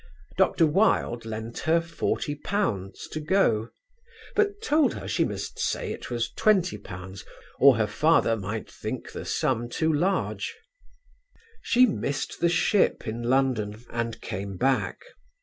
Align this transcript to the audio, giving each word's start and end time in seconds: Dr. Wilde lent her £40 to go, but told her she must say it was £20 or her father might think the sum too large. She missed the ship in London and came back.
Dr. 0.35 0.65
Wilde 0.65 1.25
lent 1.25 1.59
her 1.59 1.79
£40 1.79 3.09
to 3.11 3.19
go, 3.19 3.69
but 4.35 4.59
told 4.59 4.95
her 4.95 5.07
she 5.07 5.23
must 5.23 5.59
say 5.59 5.91
it 5.93 6.09
was 6.09 6.31
£20 6.35 7.23
or 7.59 7.77
her 7.77 7.85
father 7.85 8.35
might 8.35 8.67
think 8.71 9.11
the 9.11 9.25
sum 9.25 9.69
too 9.69 9.93
large. 9.93 10.55
She 11.61 11.85
missed 11.85 12.39
the 12.39 12.49
ship 12.49 13.07
in 13.07 13.21
London 13.21 13.85
and 13.91 14.19
came 14.21 14.57
back. 14.57 14.97